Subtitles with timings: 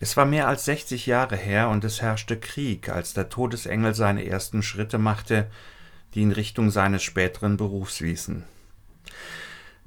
[0.00, 4.26] Es war mehr als 60 Jahre her und es herrschte Krieg, als der Todesengel seine
[4.26, 5.50] ersten Schritte machte,
[6.14, 8.44] die in Richtung seines späteren Berufs wiesen.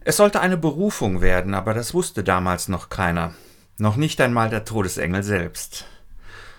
[0.02, 3.36] Es sollte eine Berufung werden, aber das wusste damals noch keiner,
[3.78, 5.86] noch nicht einmal der Todesengel selbst.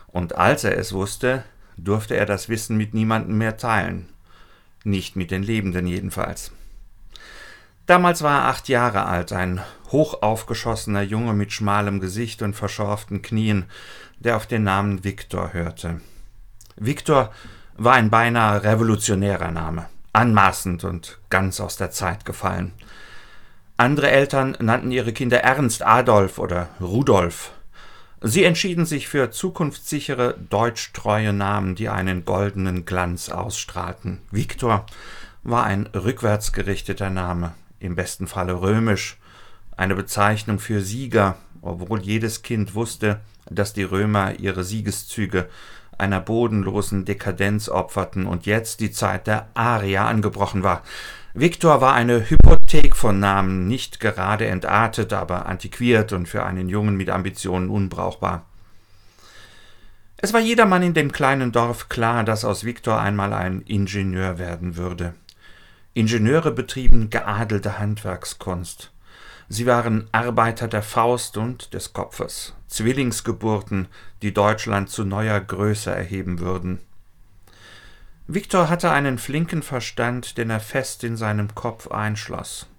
[0.07, 1.45] Und als er es wusste,
[1.77, 4.09] durfte er das Wissen mit niemandem mehr teilen,
[4.85, 6.53] nicht mit den Lebenden jedenfalls.
[7.87, 9.61] Damals war er acht Jahre alt, ein
[9.91, 13.65] hochaufgeschossener Junge mit schmalem Gesicht und verschorften Knien,
[14.19, 16.01] der auf den Namen Viktor hörte.
[16.77, 17.33] Viktor
[17.77, 22.73] war ein beinahe revolutionärer Name, anmaßend und ganz aus der Zeit gefallen.
[23.77, 27.51] Andere Eltern nannten ihre Kinder Ernst Adolf oder Rudolf.
[28.21, 34.21] Sie entschieden sich für zukunftssichere, deutschtreue Namen, die einen goldenen Glanz ausstrahlten.
[34.31, 34.87] Viktor
[35.43, 39.19] war ein rückwärtsgerichteter Name, im besten Falle römisch,
[39.77, 45.49] eine Bezeichnung für Sieger, obwohl jedes Kind wusste, dass die Römer ihre Siegeszüge
[45.99, 50.83] einer bodenlosen Dekadenz opferten und jetzt die Zeit der Arier angebrochen war.
[51.35, 56.97] Viktor war eine Hypothek von Namen, nicht gerade entartet, aber antiquiert und für einen Jungen
[56.97, 58.45] mit Ambitionen unbrauchbar.
[60.19, 64.77] Es war jedermann in dem kleinen Dorf klar, dass aus Viktor einmal ein Ingenieur werden
[64.77, 65.15] würde.
[65.95, 68.93] Ingenieure betrieben geadelte Handwerkskunst.
[69.51, 73.89] Sie waren Arbeiter der Faust und des Kopfes, Zwillingsgeburten,
[74.23, 76.81] die Deutschland zu neuer Größe erheben würden.
[78.27, 82.71] Viktor hatte einen flinken Verstand, den er fest in seinem Kopf einschloss.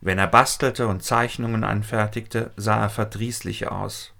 [0.00, 4.14] Wenn er bastelte und Zeichnungen anfertigte, sah er verdrießlich aus.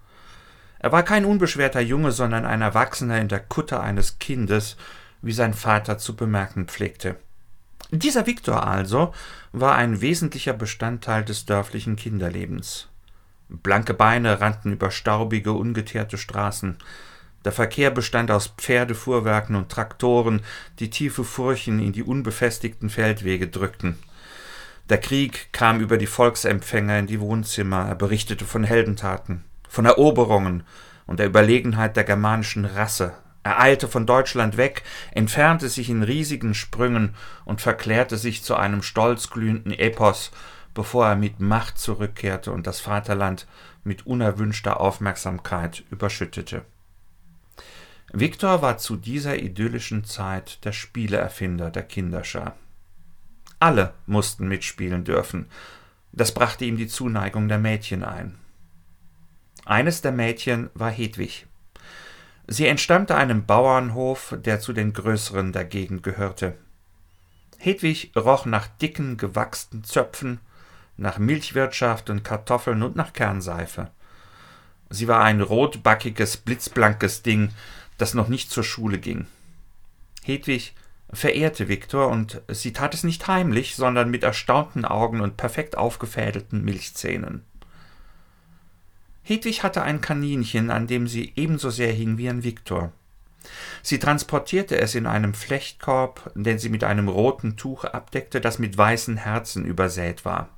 [0.81, 4.77] Er war kein unbeschwerter Junge, sondern ein Erwachsener in der Kutte eines Kindes,
[5.23, 7.17] wie sein Vater zu bemerken pflegte.
[7.91, 9.15] Dieser Viktor also
[9.53, 12.89] war ein wesentlicher Bestandteil des dörflichen Kinderlebens.
[13.49, 16.77] Blanke Beine rannten über staubige, ungeteerte Straßen.
[17.47, 20.43] Der Verkehr bestand aus Pferdefuhrwerken und Traktoren,
[20.81, 23.99] die tiefe Furchen in die unbefestigten Feldwege drückten.
[24.91, 30.63] Der Krieg kam über die Volksempfänger in die Wohnzimmer, er berichtete von Heldentaten, von Eroberungen
[31.07, 33.15] und der Überlegenheit der germanischen Rasse,
[33.49, 34.83] er eilte von Deutschland weg,
[35.13, 37.15] entfernte sich in riesigen Sprüngen
[37.47, 40.33] und verklärte sich zu einem stolzglühenden Epos,
[40.75, 43.47] bevor er mit Macht zurückkehrte und das Vaterland
[43.85, 46.63] mit unerwünschter Aufmerksamkeit überschüttete.
[48.13, 52.55] Viktor war zu dieser idyllischen Zeit der Spieleerfinder der Kinderschar.
[53.61, 55.47] Alle mussten mitspielen dürfen.
[56.13, 58.39] Das brachte ihm die Zuneigung der Mädchen ein.
[59.65, 61.48] Eines der Mädchen war Hedwig.
[62.51, 66.57] Sie entstammte einem Bauernhof, der zu den größeren der Gegend gehörte.
[67.59, 70.41] Hedwig roch nach dicken, gewachsenen Zöpfen,
[70.97, 73.91] nach Milchwirtschaft und Kartoffeln und nach Kernseife.
[74.89, 77.51] Sie war ein rotbackiges, blitzblankes Ding,
[77.99, 79.27] das noch nicht zur Schule ging.
[80.23, 80.75] Hedwig
[81.13, 86.65] verehrte Viktor, und sie tat es nicht heimlich, sondern mit erstaunten Augen und perfekt aufgefädelten
[86.65, 87.45] Milchzähnen.
[89.29, 92.95] Hedwig hatte ein Kaninchen, an dem sie ebenso sehr hing wie an Viktor.
[93.83, 98.79] Sie transportierte es in einem Flechtkorb, den sie mit einem roten Tuch abdeckte, das mit
[98.79, 100.49] weißen Herzen übersät war.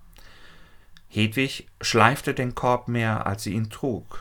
[1.09, 4.20] Hedwig schleifte den Korb mehr, als sie ihn trug.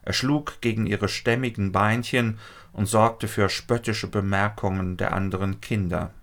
[0.00, 2.38] Er schlug gegen ihre stämmigen Beinchen
[2.72, 6.14] und sorgte für spöttische Bemerkungen der anderen Kinder.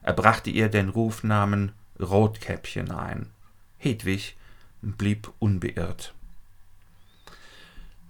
[0.00, 3.26] Er brachte ihr den Rufnamen Rotkäppchen ein.
[3.76, 4.38] Hedwig
[4.80, 6.14] blieb unbeirrt.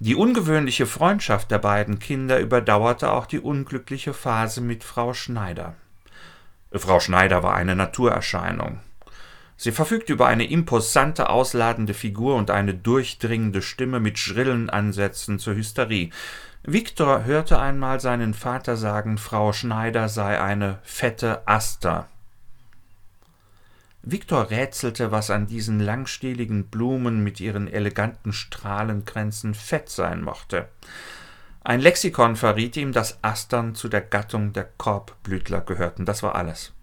[0.00, 5.74] Die ungewöhnliche Freundschaft der beiden Kinder überdauerte auch die unglückliche Phase mit Frau Schneider.
[6.72, 8.80] Frau Schneider war eine Naturerscheinung.
[9.56, 15.54] Sie verfügte über eine imposante, ausladende Figur und eine durchdringende Stimme mit schrillen Ansätzen zur
[15.54, 16.10] Hysterie.
[16.64, 22.08] Viktor hörte einmal seinen Vater sagen, Frau Schneider sei eine fette Aster.
[24.06, 30.68] Viktor rätselte, was an diesen langstieligen Blumen mit ihren eleganten Strahlenkränzen fett sein mochte.
[31.62, 36.04] Ein Lexikon verriet ihm, dass Astern zu der Gattung der Korbblütler gehörten.
[36.04, 36.74] Das war alles.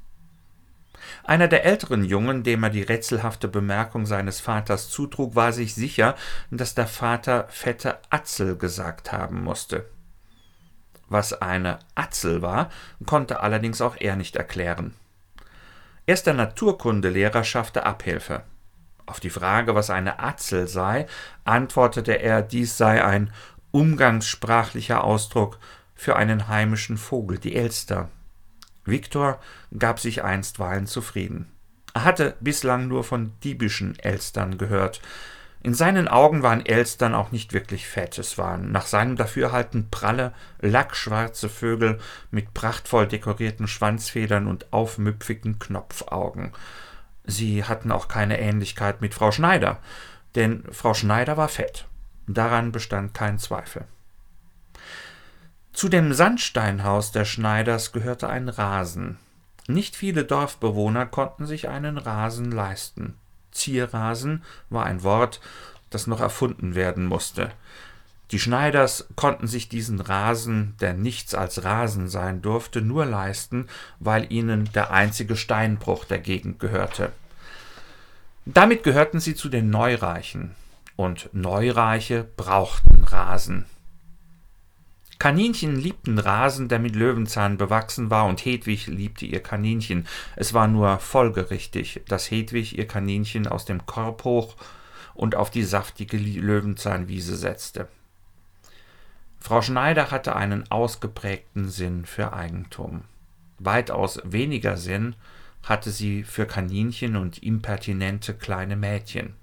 [1.23, 6.15] Einer der älteren Jungen, dem er die rätselhafte Bemerkung seines Vaters zutrug, war sich sicher,
[6.49, 9.85] dass der Vater fette Atzel gesagt haben musste.
[11.07, 12.71] Was eine Atzel war,
[13.05, 14.95] konnte allerdings auch er nicht erklären.
[16.11, 18.43] Erst der Naturkundelehrer schaffte Abhilfe.
[19.05, 21.07] Auf die Frage, was eine Atzel sei,
[21.45, 23.31] antwortete er, dies sei ein
[23.71, 25.57] umgangssprachlicher Ausdruck
[25.95, 28.09] für einen heimischen Vogel, die Elster.
[28.83, 29.39] Viktor
[29.79, 31.49] gab sich einstweilen zufrieden.
[31.93, 34.99] Er hatte bislang nur von diebischen Elstern gehört.
[35.63, 38.17] In seinen Augen waren Elstern auch nicht wirklich fett.
[38.17, 41.99] Es waren nach seinem Dafürhalten pralle, lackschwarze Vögel
[42.31, 46.51] mit prachtvoll dekorierten Schwanzfedern und aufmüpfigen Knopfaugen.
[47.23, 49.77] Sie hatten auch keine Ähnlichkeit mit Frau Schneider,
[50.33, 51.87] denn Frau Schneider war fett.
[52.27, 53.85] Daran bestand kein Zweifel.
[55.73, 59.17] Zu dem Sandsteinhaus der Schneiders gehörte ein Rasen.
[59.67, 63.17] Nicht viele Dorfbewohner konnten sich einen Rasen leisten.
[63.51, 65.41] Zierrasen war ein Wort,
[65.89, 67.51] das noch erfunden werden musste.
[68.31, 73.67] Die Schneiders konnten sich diesen Rasen, der nichts als Rasen sein durfte, nur leisten,
[73.99, 77.11] weil ihnen der einzige Steinbruch der Gegend gehörte.
[78.45, 80.55] Damit gehörten sie zu den Neureichen,
[80.95, 83.65] und Neureiche brauchten Rasen.
[85.21, 90.07] Kaninchen liebten Rasen, der mit Löwenzahn bewachsen war, und Hedwig liebte ihr Kaninchen.
[90.35, 94.55] Es war nur folgerichtig, dass Hedwig ihr Kaninchen aus dem Korb hoch
[95.13, 97.87] und auf die saftige Löwenzahnwiese setzte.
[99.37, 103.03] Frau Schneider hatte einen ausgeprägten Sinn für Eigentum.
[103.59, 105.15] Weitaus weniger Sinn
[105.61, 109.35] hatte sie für Kaninchen und impertinente kleine Mädchen.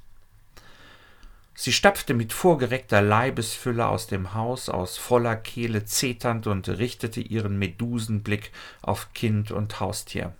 [1.60, 7.58] Sie stapfte mit vorgereckter Leibesfülle aus dem Haus, aus voller Kehle zeternd und richtete ihren
[7.58, 10.34] Medusenblick auf Kind und Haustier.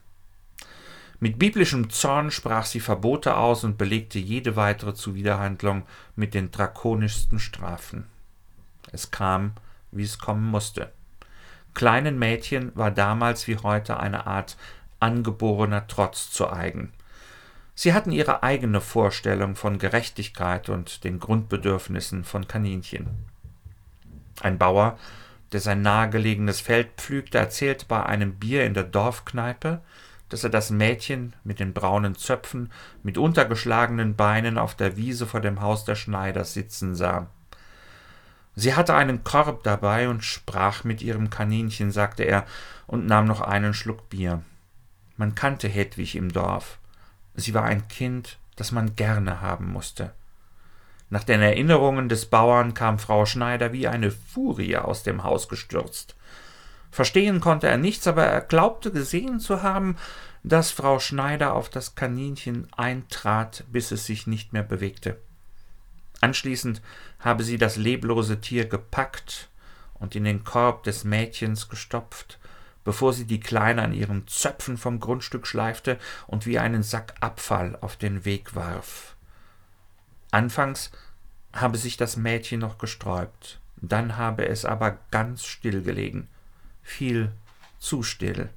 [1.18, 5.82] Mit biblischem Zorn sprach sie Verbote aus und belegte jede weitere Zuwiderhandlung
[6.14, 8.06] mit den drakonischsten Strafen.
[8.92, 9.54] Es kam,
[9.90, 10.92] wie es kommen musste.
[11.74, 14.56] Kleinen Mädchen war damals wie heute eine Art
[15.00, 16.92] angeborener Trotz zu eigen.
[17.80, 23.06] Sie hatten ihre eigene Vorstellung von Gerechtigkeit und den Grundbedürfnissen von Kaninchen.
[24.40, 24.98] Ein Bauer,
[25.52, 29.80] der sein nahegelegenes Feld pflügte, erzählte bei einem Bier in der Dorfkneipe,
[30.28, 32.72] dass er das Mädchen mit den braunen Zöpfen,
[33.04, 37.28] mit untergeschlagenen Beinen auf der Wiese vor dem Haus der Schneiders sitzen sah.
[38.56, 42.44] Sie hatte einen Korb dabei und sprach mit ihrem Kaninchen, sagte er,
[42.88, 44.42] und nahm noch einen Schluck Bier.
[45.16, 46.77] Man kannte Hedwig im Dorf.
[47.38, 50.12] Sie war ein Kind, das man gerne haben musste.
[51.08, 56.16] Nach den Erinnerungen des Bauern kam Frau Schneider wie eine Furie aus dem Haus gestürzt.
[56.90, 59.96] Verstehen konnte er nichts, aber er glaubte gesehen zu haben,
[60.42, 65.16] dass Frau Schneider auf das Kaninchen eintrat, bis es sich nicht mehr bewegte.
[66.20, 66.82] Anschließend
[67.20, 69.48] habe sie das leblose Tier gepackt
[69.94, 72.40] und in den Korb des Mädchens gestopft
[72.88, 77.76] bevor sie die Kleine an ihren Zöpfen vom Grundstück schleifte und wie einen Sack Abfall
[77.82, 79.14] auf den Weg warf.
[80.30, 80.90] Anfangs
[81.52, 86.28] habe sich das Mädchen noch gesträubt, dann habe es aber ganz still gelegen,
[86.80, 87.30] viel
[87.78, 88.48] zu still.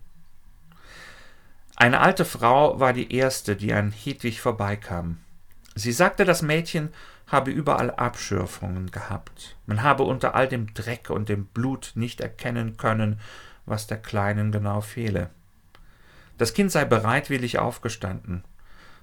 [1.75, 5.17] Eine alte Frau war die erste, die an Hedwig vorbeikam.
[5.75, 6.93] Sie sagte, das Mädchen
[7.27, 9.57] habe überall Abschürfungen gehabt.
[9.65, 13.19] Man habe unter all dem Dreck und dem Blut nicht erkennen können,
[13.65, 15.29] was der Kleinen genau fehle.
[16.37, 18.43] Das Kind sei bereitwillig aufgestanden.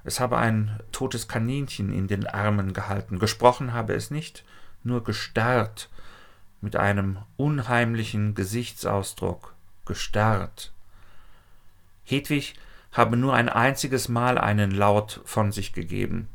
[0.05, 3.19] Es habe ein totes Kaninchen in den Armen gehalten.
[3.19, 4.45] Gesprochen habe es nicht,
[4.83, 5.89] nur gestarrt,
[6.61, 10.73] mit einem unheimlichen Gesichtsausdruck, gestarrt.
[12.05, 12.55] Hedwig
[12.93, 16.29] habe nur ein einziges Mal einen Laut von sich gegeben.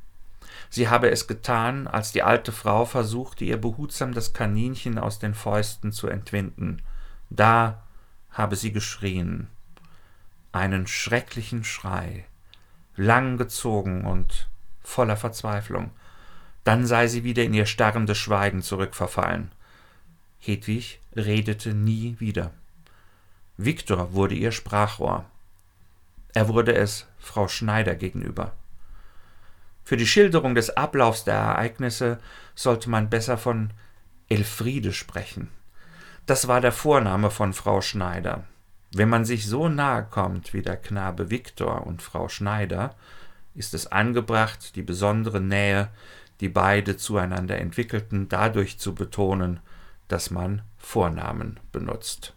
[0.70, 5.34] Sie habe es getan, als die alte Frau versuchte, ihr behutsam das Kaninchen aus den
[5.34, 6.82] Fäusten zu entwinden.
[7.30, 7.83] Da
[8.34, 9.48] habe sie geschrien,
[10.52, 12.26] einen schrecklichen Schrei,
[12.96, 14.50] langgezogen und
[14.82, 15.92] voller Verzweiflung.
[16.64, 19.52] Dann sei sie wieder in ihr starrendes Schweigen zurückverfallen.
[20.40, 22.52] Hedwig redete nie wieder.
[23.58, 25.26] Viktor wurde ihr Sprachrohr.
[26.34, 28.54] Er wurde es Frau Schneider gegenüber.
[29.84, 32.20] Für die Schilderung des Ablaufs der Ereignisse
[32.56, 33.72] sollte man besser von
[34.30, 35.50] Elfriede sprechen.
[36.26, 38.46] Das war der Vorname von Frau Schneider.
[38.94, 42.96] Wenn man sich so nahe kommt wie der Knabe Viktor und Frau Schneider,
[43.56, 45.90] ist es angebracht, die besondere Nähe,
[46.40, 49.60] die beide zueinander entwickelten, dadurch zu betonen,
[50.08, 52.34] dass man Vornamen benutzt.